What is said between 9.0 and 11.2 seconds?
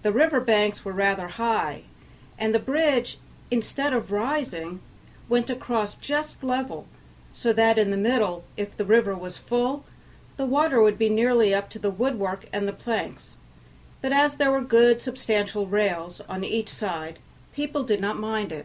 was full, the water would be